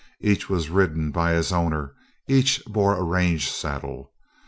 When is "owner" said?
1.53-1.93